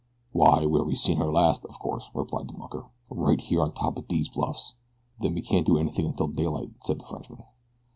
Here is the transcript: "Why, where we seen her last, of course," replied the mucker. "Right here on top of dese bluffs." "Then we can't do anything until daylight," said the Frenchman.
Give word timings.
"Why, 0.31 0.65
where 0.65 0.83
we 0.83 0.95
seen 0.95 1.17
her 1.17 1.29
last, 1.31 1.63
of 1.65 1.77
course," 1.77 2.09
replied 2.15 2.47
the 2.47 2.57
mucker. 2.57 2.89
"Right 3.11 3.39
here 3.39 3.61
on 3.61 3.73
top 3.73 3.97
of 3.97 4.07
dese 4.07 4.29
bluffs." 4.29 4.73
"Then 5.19 5.35
we 5.35 5.41
can't 5.43 5.67
do 5.67 5.77
anything 5.77 6.07
until 6.07 6.27
daylight," 6.27 6.71
said 6.81 6.99
the 6.99 7.05
Frenchman. 7.05 7.43